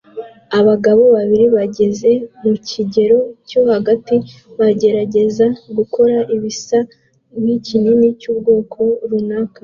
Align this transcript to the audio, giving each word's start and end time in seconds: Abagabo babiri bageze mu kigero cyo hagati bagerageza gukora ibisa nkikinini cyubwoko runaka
Abagabo 0.59 1.03
babiri 1.15 1.45
bageze 1.55 2.09
mu 2.41 2.53
kigero 2.69 3.19
cyo 3.49 3.61
hagati 3.71 4.15
bagerageza 4.59 5.45
gukora 5.77 6.17
ibisa 6.35 6.77
nkikinini 7.39 8.07
cyubwoko 8.19 8.79
runaka 9.09 9.59